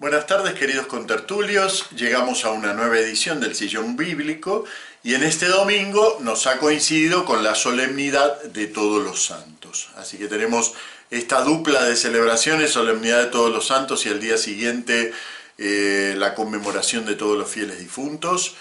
[0.00, 4.64] Buenas tardes queridos contertulios, llegamos a una nueva edición del Sillón Bíblico
[5.02, 9.88] y en este domingo nos ha coincidido con la solemnidad de todos los santos.
[9.96, 10.74] Así que tenemos
[11.10, 15.12] esta dupla de celebraciones, solemnidad de todos los santos y al día siguiente
[15.58, 18.54] eh, la conmemoración de todos los fieles difuntos.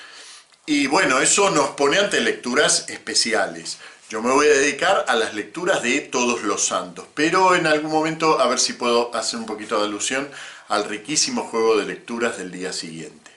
[0.65, 3.77] Y bueno, eso nos pone ante lecturas especiales.
[4.09, 7.91] Yo me voy a dedicar a las lecturas de todos los santos, pero en algún
[7.91, 10.29] momento a ver si puedo hacer un poquito de alusión
[10.67, 13.31] al riquísimo juego de lecturas del día siguiente.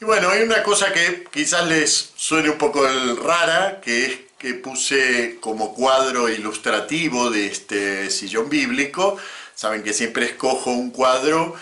[0.00, 2.86] Y bueno, hay una cosa que quizás les suene un poco
[3.22, 9.18] rara, que es que puse como cuadro ilustrativo de este sillón bíblico.
[9.54, 11.54] Saben que siempre escojo un cuadro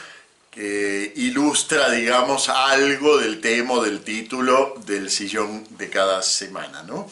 [0.53, 7.11] que ilustra, digamos, algo del tema, del título del sillón de cada semana, ¿no?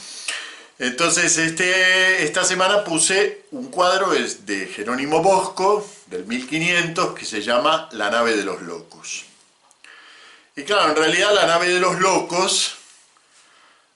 [0.78, 7.88] Entonces, este, esta semana puse un cuadro de Jerónimo Bosco, del 1500, que se llama
[7.92, 9.24] La nave de los locos.
[10.54, 12.76] Y claro, en realidad la nave de los locos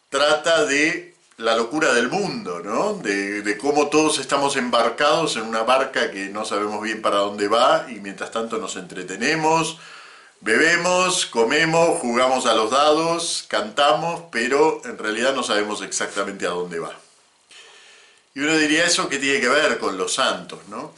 [0.08, 2.94] trata de la locura del mundo, ¿no?
[2.94, 7.48] De, de, cómo todos estamos embarcados en una barca que no sabemos bien para dónde
[7.48, 9.78] va y mientras tanto nos entretenemos,
[10.42, 16.78] Bebemos, comemos, jugamos a los dados, cantamos, pero en realidad no sabemos exactamente a dónde
[16.78, 16.98] va.
[18.34, 20.94] Y uno diría eso que tiene que ver con los santos, ¿no?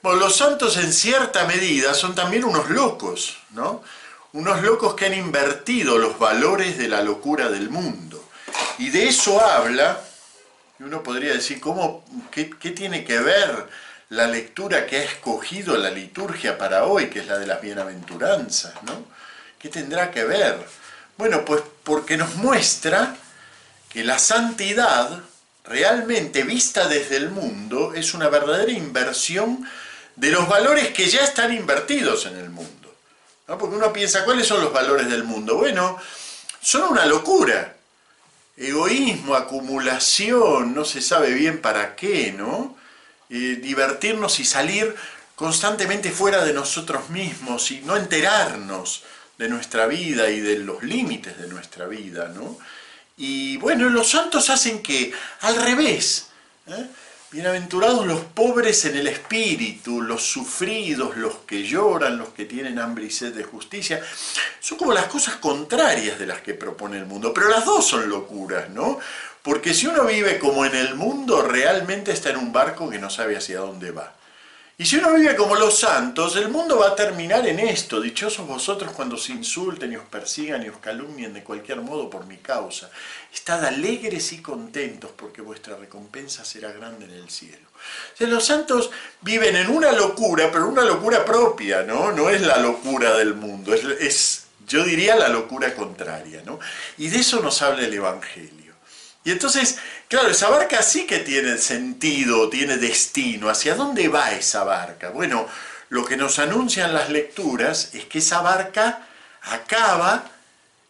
[0.00, 3.82] Bueno, los santos en cierta medida son también unos locos, ¿no?
[4.32, 8.22] Unos locos que han invertido los valores de la locura del mundo.
[8.78, 10.04] Y de eso habla,
[10.78, 13.66] y uno podría decir, ¿cómo, qué, qué tiene que ver
[14.14, 18.82] la lectura que ha escogido la liturgia para hoy, que es la de las bienaventuranzas,
[18.84, 19.04] ¿no?
[19.58, 20.56] ¿Qué tendrá que ver?
[21.16, 23.16] Bueno, pues porque nos muestra
[23.88, 25.20] que la santidad,
[25.64, 29.68] realmente vista desde el mundo, es una verdadera inversión
[30.16, 32.94] de los valores que ya están invertidos en el mundo.
[33.48, 33.58] ¿no?
[33.58, 35.56] Porque uno piensa, ¿cuáles son los valores del mundo?
[35.56, 35.98] Bueno,
[36.60, 37.74] son una locura.
[38.56, 42.76] Egoísmo, acumulación, no se sabe bien para qué, ¿no?
[43.28, 44.94] Divertirnos y salir
[45.34, 49.02] constantemente fuera de nosotros mismos y no enterarnos
[49.38, 52.58] de nuestra vida y de los límites de nuestra vida, ¿no?
[53.16, 56.28] Y bueno, los santos hacen que, al revés,
[56.66, 56.86] ¿eh?
[57.30, 63.06] bienaventurados los pobres en el espíritu, los sufridos, los que lloran, los que tienen hambre
[63.06, 64.00] y sed de justicia,
[64.60, 68.08] son como las cosas contrarias de las que propone el mundo, pero las dos son
[68.08, 69.00] locuras, ¿no?
[69.44, 73.10] Porque si uno vive como en el mundo, realmente está en un barco que no
[73.10, 74.14] sabe hacia dónde va.
[74.78, 78.00] Y si uno vive como los santos, el mundo va a terminar en esto.
[78.00, 82.24] Dichosos vosotros cuando os insulten y os persigan y os calumnien de cualquier modo por
[82.24, 82.90] mi causa.
[83.34, 87.68] Estad alegres y contentos porque vuestra recompensa será grande en el cielo.
[88.20, 88.90] los santos
[89.20, 92.12] viven en una locura, pero una locura propia, ¿no?
[92.12, 96.58] No es la locura del mundo, es, es yo diría la locura contraria, ¿no?
[96.96, 98.63] Y de eso nos habla el Evangelio.
[99.24, 103.48] Y entonces, claro, esa barca sí que tiene sentido, tiene destino.
[103.48, 105.10] ¿Hacia dónde va esa barca?
[105.10, 105.48] Bueno,
[105.88, 109.06] lo que nos anuncian las lecturas es que esa barca
[109.42, 110.30] acaba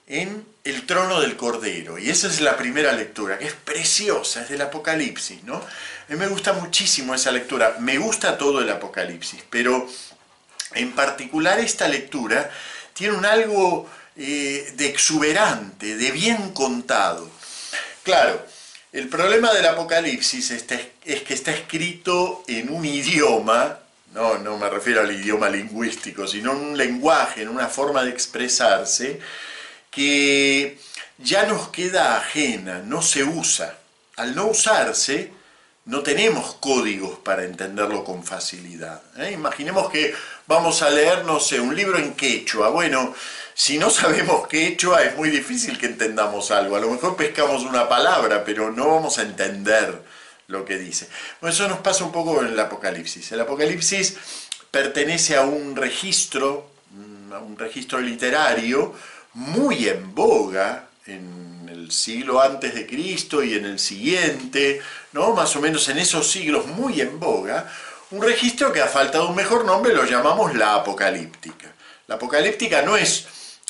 [0.06, 1.98] en el trono del Cordero.
[1.98, 5.56] Y esa es la primera lectura, que es preciosa, es del Apocalipsis, ¿no?
[5.56, 9.88] A mí me gusta muchísimo esa lectura, me gusta todo el Apocalipsis, pero
[10.74, 12.50] en particular esta lectura
[12.94, 17.30] tiene un algo eh, de exuberante, de bien contado.
[18.04, 18.46] Claro,
[18.92, 23.78] el problema del Apocalipsis es que está escrito en un idioma,
[24.12, 28.10] no, no me refiero al idioma lingüístico, sino en un lenguaje, en una forma de
[28.10, 29.20] expresarse,
[29.90, 30.78] que
[31.16, 33.78] ya nos queda ajena, no se usa.
[34.16, 35.32] Al no usarse,
[35.86, 39.02] no tenemos códigos para entenderlo con facilidad.
[39.16, 39.32] ¿eh?
[39.32, 40.14] Imaginemos que
[40.46, 42.68] vamos a leer, no sé, un libro en quechua.
[42.70, 43.14] Bueno,
[43.54, 46.76] si no sabemos quechua es muy difícil que entendamos algo.
[46.76, 50.02] A lo mejor pescamos una palabra, pero no vamos a entender
[50.48, 51.08] lo que dice.
[51.40, 53.32] Bueno, eso nos pasa un poco en el Apocalipsis.
[53.32, 54.16] El Apocalipsis
[54.70, 56.70] pertenece a un registro,
[57.32, 58.94] a un registro literario
[59.34, 64.80] muy en boga en el siglo antes de Cristo y en el siguiente,
[65.12, 65.34] ¿no?
[65.34, 67.70] más o menos en esos siglos muy en boga,
[68.14, 71.74] un registro que a falta de un mejor nombre lo llamamos la apocalíptica.
[72.06, 73.26] La apocalíptica no es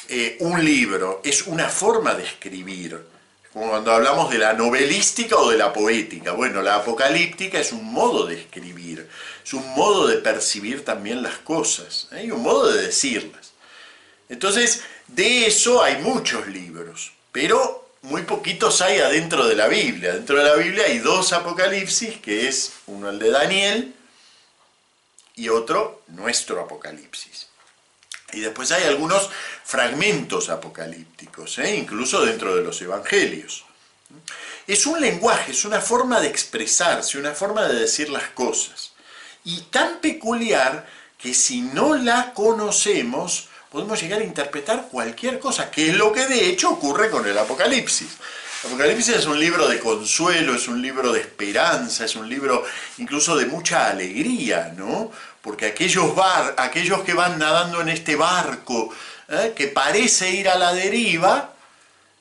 [0.08, 3.00] eh, un libro, es una forma de escribir.
[3.52, 6.32] Como cuando hablamos de la novelística o de la poética.
[6.32, 9.08] Bueno, la apocalíptica es un modo de escribir,
[9.43, 12.25] es un modo de percibir también las cosas ¿eh?
[12.26, 13.52] y un modo de decirlas.
[14.29, 20.12] Entonces, de eso hay muchos libros, pero muy poquitos hay adentro de la Biblia.
[20.12, 23.94] Dentro de la Biblia hay dos apocalipsis, que es uno el de Daniel
[25.34, 27.48] y otro nuestro apocalipsis.
[28.32, 29.31] Y después hay algunos
[29.64, 31.76] fragmentos apocalípticos, ¿eh?
[31.76, 33.64] incluso dentro de los evangelios.
[34.66, 38.92] Es un lenguaje, es una forma de expresarse, una forma de decir las cosas.
[39.44, 40.86] Y tan peculiar
[41.19, 46.26] que si no la conocemos, podemos llegar a interpretar cualquier cosa, que es lo que
[46.26, 48.08] de hecho ocurre con el Apocalipsis.
[48.66, 52.64] Apocalipsis es un libro de consuelo, es un libro de esperanza, es un libro
[52.96, 55.11] incluso de mucha alegría, ¿no?
[55.43, 58.88] Porque aquellos, bar, aquellos que van nadando en este barco,
[59.28, 59.52] ¿eh?
[59.55, 61.52] que parece ir a la deriva,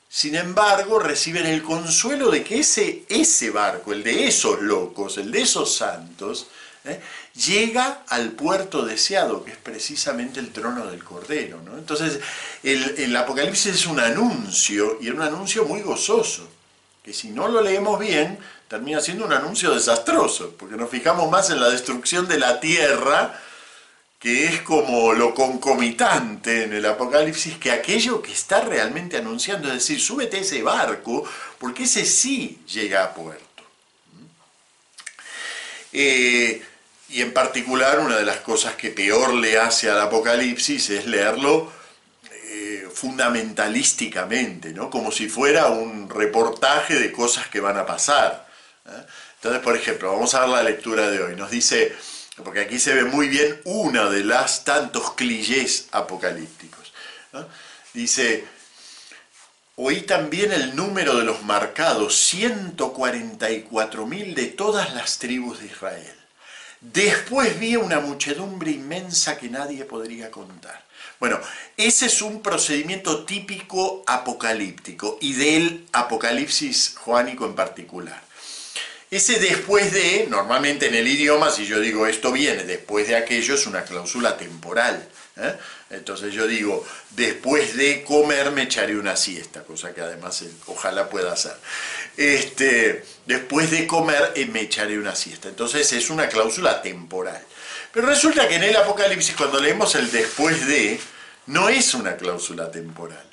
[0.06, 5.30] sin embargo reciben el consuelo de que ese, ese barco, el de esos locos, el
[5.30, 6.48] de esos santos,
[6.84, 7.00] ¿eh?
[7.34, 11.60] Llega al puerto deseado, que es precisamente el trono del Cordero.
[11.76, 12.20] Entonces,
[12.62, 16.48] el, Apocalipsis es un anuncio, y es un anuncio muy gozoso,
[17.02, 18.38] que si no lo leemos bien,
[18.68, 23.40] termina siendo un anuncio desastroso, porque nos fijamos más en la destrucción de la tierra,
[24.18, 29.74] que es como lo concomitante en el Apocalipsis, que aquello que está realmente anunciando, es
[29.74, 31.24] decir, súbete a ese barco,
[31.58, 33.44] porque ese sí llega a puerto.
[35.92, 36.62] Eh,
[37.14, 41.72] y en particular una de las cosas que peor le hace al Apocalipsis es leerlo
[42.32, 44.90] eh, fundamentalísticamente, ¿no?
[44.90, 48.48] como si fuera un reportaje de cosas que van a pasar.
[48.86, 49.06] ¿eh?
[49.36, 51.36] Entonces, por ejemplo, vamos a ver la lectura de hoy.
[51.36, 51.94] Nos dice,
[52.42, 56.92] porque aquí se ve muy bien una de las tantos clichés apocalípticos.
[57.92, 58.44] Dice,
[59.76, 66.13] oí también el número de los marcados, 144.000 de todas las tribus de Israel.
[66.92, 70.84] Después vi una muchedumbre inmensa que nadie podría contar.
[71.18, 71.40] Bueno,
[71.78, 78.22] ese es un procedimiento típico apocalíptico y del apocalipsis joánico en particular.
[79.10, 83.54] Ese después de, normalmente en el idioma, si yo digo esto viene después de aquello,
[83.54, 85.08] es una cláusula temporal.
[85.38, 85.56] ¿eh?
[85.96, 91.08] Entonces yo digo, después de comer me echaré una siesta, cosa que además eh, ojalá
[91.08, 91.56] pueda hacer.
[92.16, 95.48] Este, después de comer eh, me echaré una siesta.
[95.48, 97.42] Entonces es una cláusula temporal.
[97.92, 100.98] Pero resulta que en el Apocalipsis, cuando leemos el después de,
[101.46, 103.24] no es una cláusula temporal.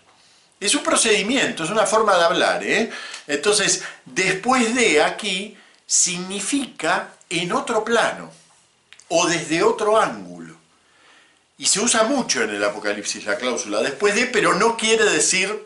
[0.59, 2.63] Es un procedimiento, es una forma de hablar.
[3.25, 5.57] Entonces, después de aquí
[5.87, 8.31] significa en otro plano
[9.07, 10.50] o desde otro ángulo.
[11.57, 15.63] Y se usa mucho en el Apocalipsis la cláusula después de, pero no quiere decir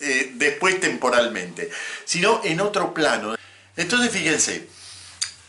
[0.00, 1.70] eh, después temporalmente,
[2.04, 3.36] sino en otro plano.
[3.76, 4.66] Entonces fíjense,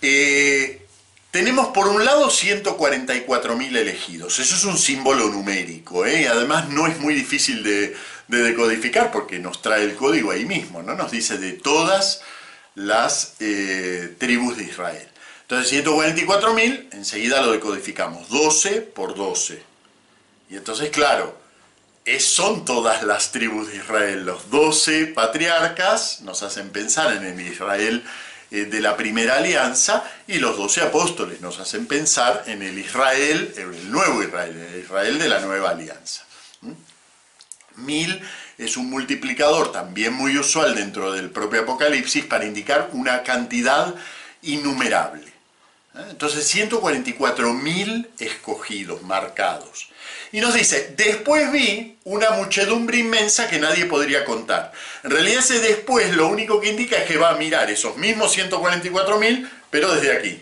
[0.02, 0.86] eh,
[1.32, 6.28] tenemos por un lado 144.000 elegidos, eso es un símbolo numérico, ¿eh?
[6.28, 7.96] además no es muy difícil de,
[8.28, 10.96] de decodificar porque nos trae el código ahí mismo, ¿no?
[10.96, 12.22] nos dice de todas
[12.76, 15.08] las eh, tribus de Israel.
[15.48, 19.62] Entonces 144.000, enseguida lo decodificamos, 12 por 12.
[20.50, 21.38] Y entonces, claro,
[22.20, 24.26] son todas las tribus de Israel.
[24.26, 28.04] Los 12 patriarcas nos hacen pensar en el Israel
[28.52, 33.54] eh, de la primera alianza y los 12 apóstoles nos hacen pensar en el Israel,
[33.58, 36.24] en el nuevo Israel, en el Israel de la nueva alianza.
[36.62, 36.72] ¿Mm?
[37.78, 38.22] Mil
[38.58, 43.94] es un multiplicador también muy usual dentro del propio Apocalipsis para indicar una cantidad
[44.44, 45.35] innumerable.
[45.96, 46.08] ¿Eh?
[46.10, 49.90] Entonces 144.000 escogidos, marcados.
[50.32, 54.72] Y nos dice, después vi una muchedumbre inmensa que nadie podría contar.
[55.04, 58.38] En realidad ese después lo único que indica es que va a mirar esos mismos
[58.38, 60.42] 144.000, pero desde aquí.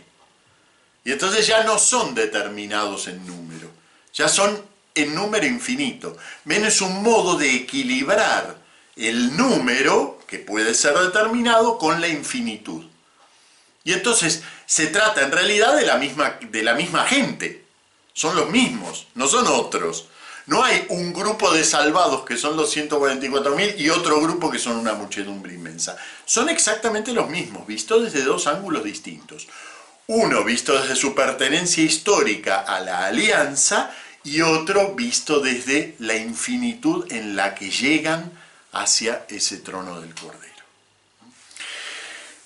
[1.06, 3.70] Y entonces ya no son determinados en número,
[4.13, 4.63] ya son
[4.96, 6.18] en número infinito.
[6.46, 8.56] Men es un modo de equilibrar
[8.96, 12.86] el número, que puede ser determinado, con la infinitud.
[13.84, 17.63] Y entonces se trata en realidad de la misma, de la misma gente.
[18.12, 20.08] Son los mismos, no son otros.
[20.48, 24.77] No hay un grupo de salvados que son los 144.000 y otro grupo que son
[24.77, 25.96] una muchedumbre inmensa.
[26.25, 29.48] Son exactamente los mismos, vistos desde dos ángulos distintos.
[30.08, 33.92] Uno visto desde su pertenencia histórica a la alianza
[34.24, 38.32] y otro visto desde la infinitud en la que llegan
[38.72, 40.53] hacia ese trono del Cordero.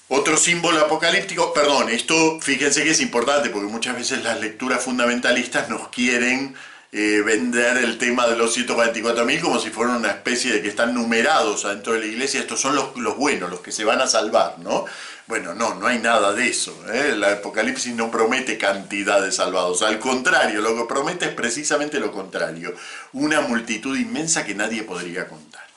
[0.09, 5.67] Otro símbolo apocalíptico, perdón, esto fíjense que es importante porque muchas veces las lecturas fundamentalistas
[5.67, 6.55] nos quieren
[6.93, 10.93] eh, vender el tema de los 144.000 como si fueran una especie de que están
[10.93, 14.07] numerados adentro de la iglesia, estos son los, los buenos, los que se van a
[14.07, 14.85] salvar, ¿no?
[15.27, 16.73] Bueno, no, no hay nada de eso.
[16.93, 17.09] ¿eh?
[17.11, 19.81] El Apocalipsis no promete cantidad de salvados.
[19.81, 22.73] Al contrario, lo que promete es precisamente lo contrario.
[23.11, 25.67] Una multitud inmensa que nadie podría contar.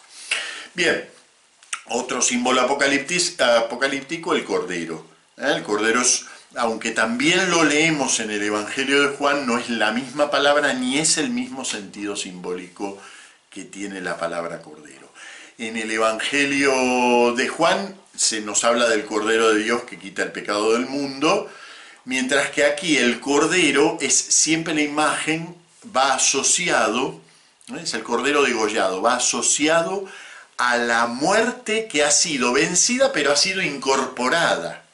[0.74, 1.04] Bien,
[1.90, 5.04] otro símbolo apocalíptico, el Cordero.
[5.36, 5.52] ¿eh?
[5.56, 6.24] El Cordero es
[6.56, 10.98] aunque también lo leemos en el Evangelio de Juan, no es la misma palabra ni
[10.98, 12.98] es el mismo sentido simbólico
[13.50, 15.12] que tiene la palabra cordero.
[15.58, 20.32] En el Evangelio de Juan se nos habla del Cordero de Dios que quita el
[20.32, 21.48] pecado del mundo,
[22.04, 25.54] mientras que aquí el Cordero es siempre la imagen,
[25.96, 27.20] va asociado,
[27.80, 30.06] es el Cordero degollado, va asociado
[30.60, 34.84] a la muerte que ha sido vencida pero ha sido incorporada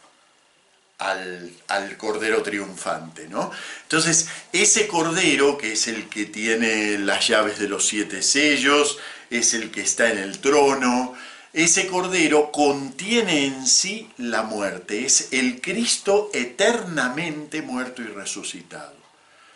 [0.98, 3.26] al, Cordero triunfante.
[3.28, 3.50] ¿no?
[3.82, 9.54] Entonces, ese Cordero, que es el que tiene las llaves de los siete sellos, es
[9.54, 11.14] el que está en el trono,
[11.52, 18.94] ese Cordero contiene en sí la muerte, es el Cristo eternamente muerto y resucitado.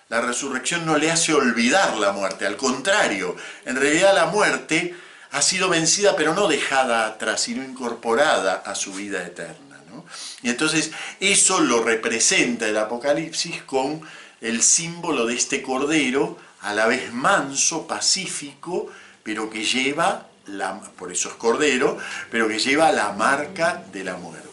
[0.08, 4.96] La resurrección no le hace olvidar la muerte, al contrario, en realidad la muerte
[5.32, 9.70] ha sido vencida pero no dejada atrás, sino incorporada a su vida eterna.
[10.42, 14.00] Y entonces eso lo representa el Apocalipsis con
[14.40, 18.90] el símbolo de este cordero, a la vez manso, pacífico,
[19.22, 21.98] pero que lleva, la, por eso es cordero,
[22.30, 24.50] pero que lleva la marca de la muerte.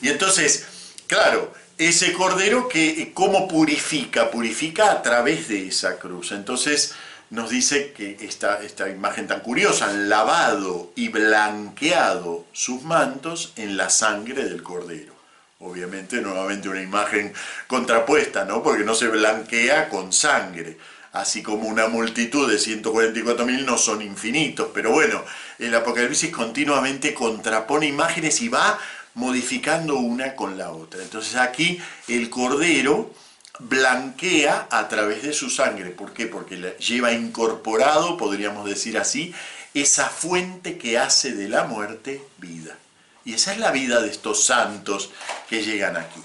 [0.00, 0.66] Y entonces,
[1.06, 4.30] claro, ese cordero que, ¿cómo purifica?
[4.30, 6.32] Purifica a través de esa cruz.
[6.32, 6.94] Entonces,
[7.30, 13.76] nos dice que esta, esta imagen tan curiosa, han lavado y blanqueado sus mantos en
[13.76, 15.14] la sangre del cordero.
[15.60, 17.32] Obviamente, nuevamente una imagen
[17.66, 18.62] contrapuesta, ¿no?
[18.62, 20.76] Porque no se blanquea con sangre,
[21.12, 25.22] así como una multitud de 144.000 no son infinitos, pero bueno,
[25.58, 28.78] el Apocalipsis continuamente contrapone imágenes y va
[29.14, 31.02] modificando una con la otra.
[31.02, 33.12] Entonces aquí el cordero
[33.60, 35.90] blanquea a través de su sangre.
[35.90, 36.26] ¿Por qué?
[36.26, 39.34] Porque lleva incorporado, podríamos decir así,
[39.74, 42.76] esa fuente que hace de la muerte vida.
[43.24, 45.10] Y esa es la vida de estos santos
[45.48, 46.20] que llegan aquí.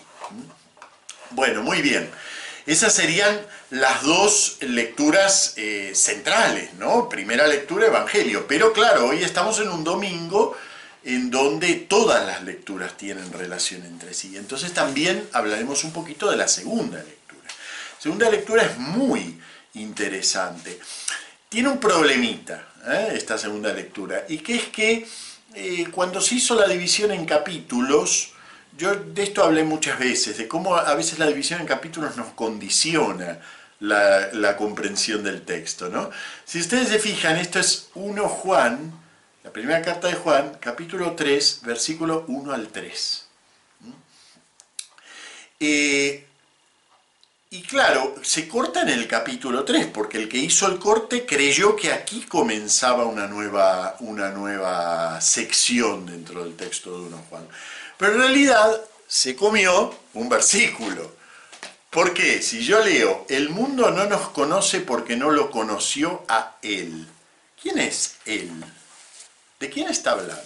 [1.31, 2.09] Bueno, muy bien.
[2.65, 3.39] Esas serían
[3.69, 7.09] las dos lecturas eh, centrales, ¿no?
[7.09, 8.47] Primera lectura, Evangelio.
[8.47, 10.57] Pero claro, hoy estamos en un domingo
[11.03, 14.35] en donde todas las lecturas tienen relación entre sí.
[14.37, 17.24] Entonces también hablaremos un poquito de la segunda lectura
[18.05, 19.41] segunda lectura es muy
[19.73, 20.79] interesante.
[21.49, 23.13] Tiene un problemita ¿eh?
[23.15, 25.07] esta segunda lectura, y que es que
[25.55, 28.33] eh, cuando se hizo la división en capítulos,
[28.77, 32.27] yo de esto hablé muchas veces, de cómo a veces la división en capítulos nos
[32.33, 33.39] condiciona
[33.79, 35.89] la, comprensión del texto.
[35.89, 36.11] ¿no?
[36.45, 38.91] Si ustedes se fijan, esto es 1 Juan,
[39.43, 43.25] la primera carta de Juan, capítulo 3, versículo 1 al 3.
[45.59, 46.27] Eh,
[47.55, 51.73] y claro, se corta en el capítulo 3, porque el que hizo el corte creyó
[51.73, 57.47] que aquí comenzaba una nueva, una nueva sección dentro del texto de 1 Juan.
[57.97, 61.15] Pero en realidad se comió un versículo.
[61.89, 62.41] ¿Por qué?
[62.41, 67.07] Si yo leo, el mundo no nos conoce porque no lo conoció a Él.
[67.61, 68.51] ¿Quién es Él?
[69.61, 70.43] ¿De quién está hablando?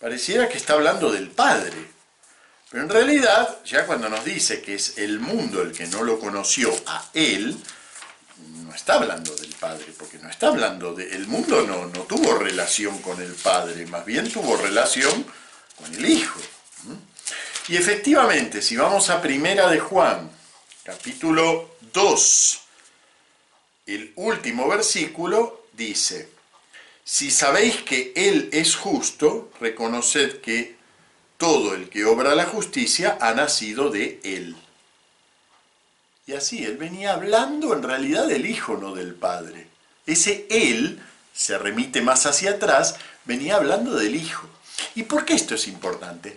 [0.00, 1.95] Pareciera que está hablando del Padre.
[2.70, 6.18] Pero en realidad, ya cuando nos dice que es el mundo el que no lo
[6.18, 7.56] conoció a él,
[8.64, 11.14] no está hablando del Padre, porque no está hablando de...
[11.14, 15.24] El mundo no, no tuvo relación con el Padre, más bien tuvo relación
[15.76, 16.40] con el Hijo.
[17.68, 20.30] Y efectivamente, si vamos a Primera de Juan,
[20.84, 22.60] capítulo 2,
[23.86, 26.28] el último versículo dice,
[27.04, 30.75] si sabéis que Él es justo, reconoced que
[31.36, 34.56] todo el que obra la justicia ha nacido de él.
[36.26, 39.68] Y así, él venía hablando en realidad del Hijo, no del Padre.
[40.06, 41.00] Ese él
[41.32, 44.48] se remite más hacia atrás, venía hablando del Hijo.
[44.94, 46.36] ¿Y por qué esto es importante?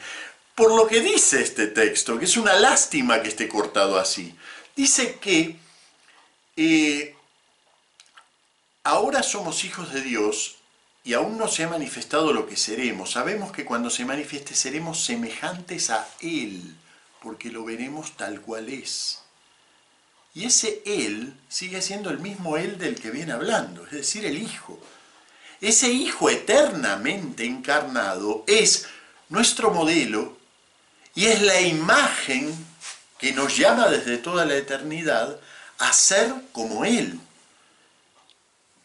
[0.54, 4.36] Por lo que dice este texto, que es una lástima que esté cortado así.
[4.76, 5.56] Dice que
[6.56, 7.16] eh,
[8.84, 10.59] ahora somos hijos de Dios
[11.04, 13.12] y aún no se ha manifestado lo que seremos.
[13.12, 16.76] Sabemos que cuando se manifieste seremos semejantes a Él,
[17.22, 19.20] porque lo veremos tal cual es.
[20.34, 24.38] Y ese Él sigue siendo el mismo Él del que viene hablando, es decir, el
[24.38, 24.80] Hijo.
[25.62, 28.88] Ese Hijo eternamente encarnado es
[29.30, 30.38] nuestro modelo
[31.16, 32.54] y es la imagen
[33.18, 35.40] que nos llama desde toda la eternidad
[35.80, 37.20] a ser como Él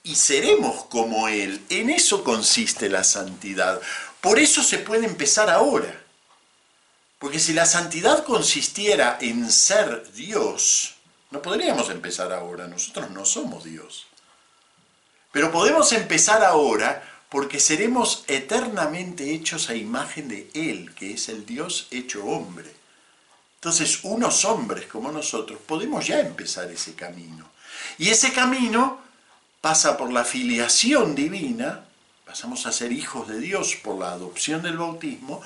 [0.04, 1.64] y seremos como Él.
[1.70, 3.80] En eso consiste la santidad.
[4.20, 6.02] Por eso se puede empezar ahora.
[7.18, 10.96] Porque si la santidad consistiera en ser Dios,
[11.30, 12.66] no podríamos empezar ahora.
[12.66, 14.06] Nosotros no somos Dios.
[15.32, 21.46] Pero podemos empezar ahora porque seremos eternamente hechos a imagen de Él, que es el
[21.46, 22.70] Dios hecho hombre.
[23.54, 27.50] Entonces, unos hombres como nosotros podemos ya empezar ese camino.
[27.96, 29.03] Y ese camino
[29.64, 31.86] pasa por la filiación divina,
[32.26, 35.40] pasamos a ser hijos de Dios por la adopción del bautismo,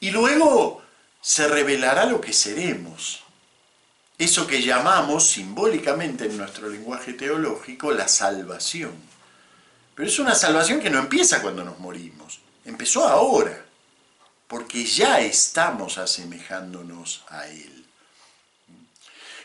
[0.00, 0.82] y luego
[1.20, 3.22] se revelará lo que seremos.
[4.18, 8.90] Eso que llamamos simbólicamente en nuestro lenguaje teológico la salvación.
[9.94, 13.64] Pero es una salvación que no empieza cuando nos morimos, empezó ahora,
[14.48, 17.86] porque ya estamos asemejándonos a Él.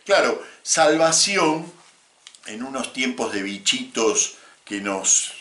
[0.03, 1.78] Claro, salvación
[2.49, 5.33] en unos tiempos de bichitos que nos,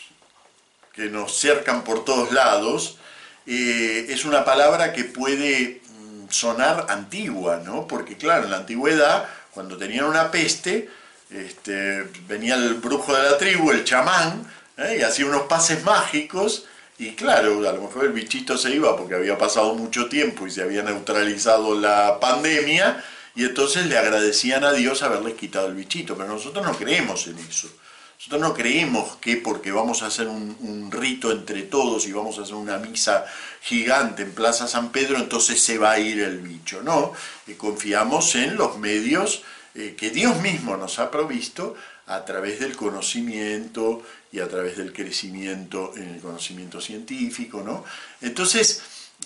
[0.93, 2.97] que nos cercan por todos lados,
[3.45, 7.87] eh, es una palabra que puede mm, sonar antigua, ¿no?
[7.87, 10.89] Porque claro, en la antigüedad, cuando tenían una peste,
[11.31, 14.45] este, venía el brujo de la tribu, el chamán,
[14.77, 14.97] ¿eh?
[14.99, 16.65] y hacía unos pases mágicos,
[16.97, 20.51] y claro, a lo mejor el bichito se iba porque había pasado mucho tiempo y
[20.51, 23.03] se había neutralizado la pandemia,
[23.39, 27.37] y entonces le agradecían a Dios haberles quitado el bichito, pero nosotros no creemos en
[27.37, 27.69] eso.
[28.17, 32.41] Nosotros no creemos que porque vamos a hacer un, rito entre todos y vamos a
[32.41, 33.25] hacer una misa
[33.61, 36.83] gigante en Plaza San Pedro, entonces se va a ir el bicho.
[36.83, 37.13] No,
[37.55, 39.43] confiamos en los medios
[39.73, 41.77] eh, que Dios mismo nos ha provisto
[42.07, 44.03] a través del conocimiento
[44.33, 47.63] y a través del crecimiento en el conocimiento científico.
[47.63, 47.85] ¿no?
[48.19, 48.81] Entonces,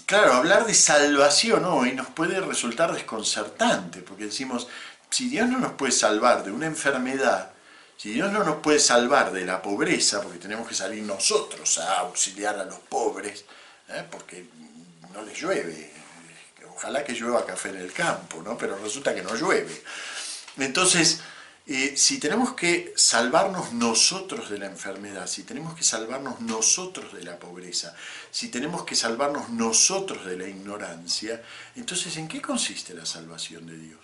[0.06, 4.68] claro, hablar de salvación hoy nos puede resultar desconcertante, porque decimos,
[5.10, 7.52] si Dios no nos puede salvar de una enfermedad,
[7.98, 12.00] si Dios no nos puede salvar de la pobreza, porque tenemos que salir nosotros a
[12.00, 13.46] auxiliar a los pobres,
[13.90, 14.04] ¿eh?
[14.10, 14.46] porque
[15.14, 15.94] no les llueve,
[16.76, 18.58] ojalá que llueva café en el campo, ¿no?
[18.58, 19.84] pero resulta que no llueve.
[20.58, 21.22] Entonces,
[21.66, 27.24] eh, si tenemos que salvarnos nosotros de la enfermedad, si tenemos que salvarnos nosotros de
[27.24, 27.96] la pobreza,
[28.32, 31.42] si tenemos que salvarnos nosotros de la ignorancia,
[31.76, 34.02] entonces ¿en qué consiste la salvación de Dios?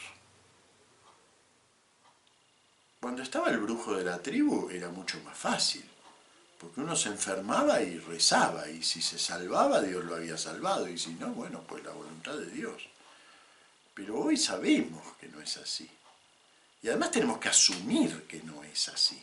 [3.02, 5.84] Cuando estaba el brujo de la tribu era mucho más fácil,
[6.60, 10.98] porque uno se enfermaba y rezaba, y si se salvaba, Dios lo había salvado, y
[10.98, 12.84] si no, bueno, pues la voluntad de Dios.
[13.94, 15.90] Pero hoy sabemos que no es así.
[16.82, 19.22] Y además tenemos que asumir que no es así.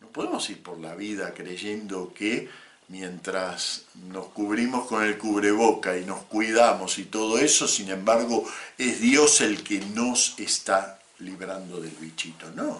[0.00, 2.48] No podemos ir por la vida creyendo que
[2.88, 8.44] mientras nos cubrimos con el cubreboca y nos cuidamos y todo eso, sin embargo,
[8.76, 12.50] es Dios el que nos está librando del bichito.
[12.50, 12.78] No,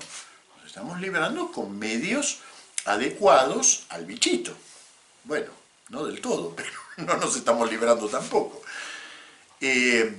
[0.57, 2.41] nos estamos librando con medios
[2.85, 4.55] adecuados al bichito.
[5.25, 5.51] Bueno,
[5.89, 8.63] no del todo, pero no nos estamos librando tampoco.
[9.61, 10.15] Eh,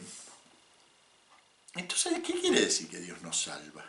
[1.75, 3.83] entonces, ¿qué quiere decir que Dios nos salva?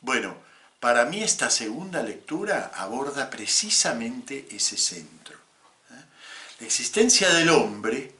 [0.00, 0.36] Bueno,
[0.80, 5.36] para mí esta segunda lectura aborda precisamente ese centro.
[5.90, 6.04] ¿eh?
[6.60, 8.14] La existencia del hombre,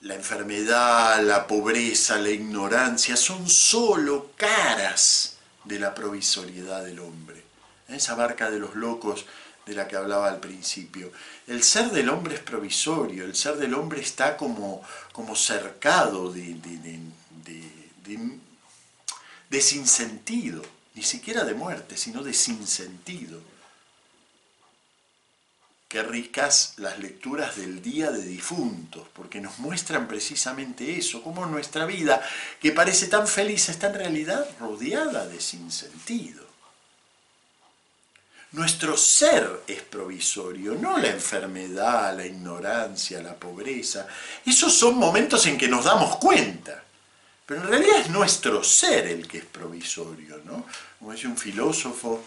[0.00, 7.38] la enfermedad, la pobreza, la ignorancia, son solo caras de la provisoriedad del hombre.
[7.88, 7.96] ¿eh?
[7.96, 9.26] Esa barca de los locos
[9.66, 11.12] de la que hablaba al principio.
[11.48, 16.54] El ser del hombre es provisorio, el ser del hombre está como, como cercado de,
[16.54, 17.00] de,
[19.50, 20.62] de, sinsentido,
[20.94, 23.40] ni siquiera de muerte, sino de sinsentido.
[25.88, 31.86] Qué ricas las lecturas del Día de Difuntos, porque nos muestran precisamente eso, cómo nuestra
[31.86, 32.22] vida,
[32.60, 36.45] que parece tan feliz, está en realidad rodeada de sinsentido.
[38.56, 44.06] Nuestro ser es provisorio, no la enfermedad, la ignorancia, la pobreza.
[44.46, 46.82] Esos son momentos en que nos damos cuenta.
[47.44, 50.64] Pero en realidad es nuestro ser el que es provisorio, ¿no?
[50.98, 52.24] Como dice un filósofo,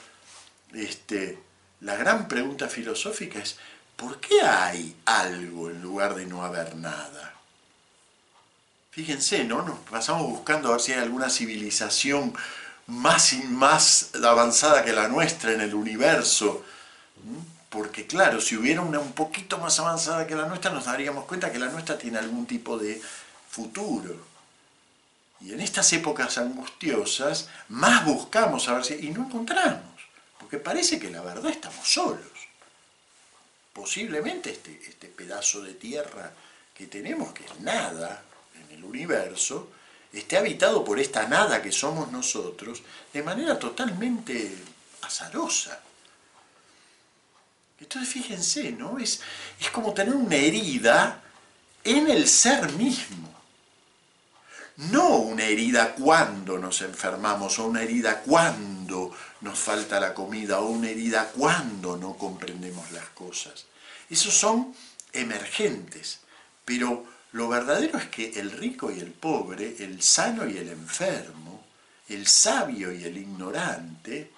[0.71, 1.39] este,
[1.81, 3.57] la gran pregunta filosófica es,
[3.95, 7.33] ¿por qué hay algo en lugar de no haber nada?
[8.91, 9.63] Fíjense, ¿no?
[9.63, 12.35] Nos pasamos buscando a ver si hay alguna civilización
[12.89, 16.65] más, más avanzada que la nuestra en el universo.
[17.69, 21.52] Porque claro, si hubiera una un poquito más avanzada que la nuestra, nos daríamos cuenta
[21.52, 23.02] que la nuestra tiene algún tipo de
[23.49, 24.28] futuro.
[25.41, 28.95] Y en estas épocas angustiosas, más buscamos a ver si...
[28.95, 29.84] y no encontramos.
[30.39, 32.28] Porque parece que la verdad estamos solos.
[33.71, 36.32] Posiblemente este, este pedazo de tierra
[36.73, 38.23] que tenemos, que es nada
[38.56, 39.69] en el universo,
[40.11, 42.81] esté habitado por esta nada que somos nosotros
[43.13, 44.57] de manera totalmente
[45.01, 45.81] azarosa.
[47.79, 48.99] Entonces fíjense, ¿no?
[48.99, 49.21] Es,
[49.59, 51.21] es como tener una herida
[51.83, 53.29] en el ser mismo.
[54.77, 60.69] No una herida cuando nos enfermamos o una herida cuando nos falta la comida o
[60.69, 63.65] una herida cuando no comprendemos las cosas.
[64.09, 64.73] Esos son
[65.13, 66.19] emergentes,
[66.65, 71.63] pero Lo verdadero es que el rico y el pobre, el sano y el enfermo,
[72.07, 74.31] el sabio y el ignorante,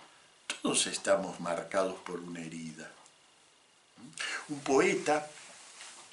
[0.62, 2.92] todos estamos marcados por una herida.
[4.50, 5.28] Un poeta,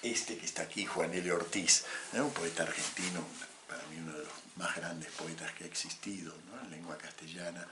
[0.02, 1.32] este que está aquí, Juan L.
[1.32, 3.24] Ortiz, un poeta argentino,
[3.66, 7.66] para mí uno de los más grandes poetas que ha existido en lengua castellana,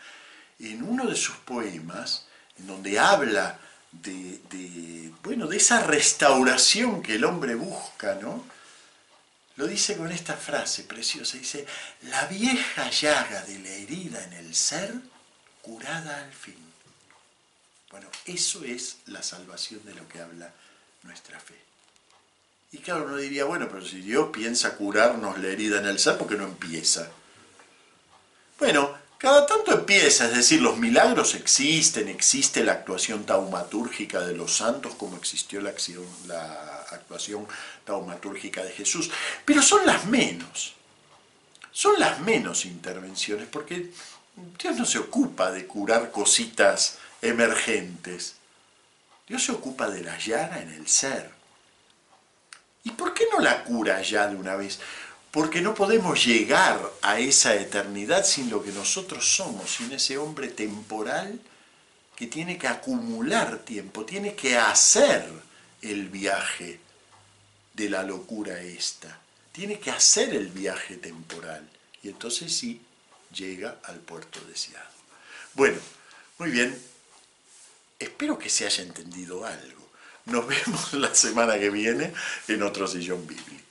[0.59, 2.27] en uno de sus poemas,
[2.59, 3.59] en donde habla
[3.93, 8.45] de, bueno, de esa restauración que el hombre busca, ¿no?
[9.57, 11.67] Lo dice con esta frase preciosa, dice,
[12.03, 14.93] la vieja llaga de la herida en el ser,
[15.63, 16.57] curada al fin.
[17.91, 20.53] Bueno, eso es la salvación de lo que habla
[21.03, 21.55] nuestra fe.
[22.73, 26.19] Y claro, uno diría, bueno, pero si Dios piensa curarnos la herida en el ser,
[26.19, 27.09] ¿por qué no empieza?
[28.59, 34.55] Bueno, cada tanto empieza, es decir, los milagros existen, existe la actuación taumatúrgica de los
[34.55, 35.73] santos como existió la,
[36.27, 37.47] la actuación
[37.87, 39.11] taumatúrgica de Jesús,
[39.45, 40.75] pero son las menos,
[41.73, 43.91] son las menos intervenciones, porque
[44.59, 48.35] Dios no se ocupa de curar cositas emergentes,
[49.27, 51.31] Dios se ocupa de la llaga en el ser.
[52.85, 54.79] ¿Y por qué no la cura ya de una vez?
[55.37, 60.49] porque no podemos llegar a esa eternidad sin lo que nosotros somos, sin ese hombre
[60.49, 61.39] temporal
[62.17, 65.31] que tiene que acumular tiempo, tiene que hacer
[65.83, 66.81] el viaje
[67.77, 69.21] de la locura esta,
[69.53, 71.69] tiene que hacer el viaje temporal
[72.03, 72.81] y entonces sí
[73.33, 74.89] llega al puerto deseado.
[75.55, 75.79] Bueno,
[76.39, 76.77] muy bien,
[77.99, 79.91] espero que se haya entendido algo.
[80.25, 82.13] Nos vemos la semana que viene
[82.49, 83.66] en otro sillón bíblico.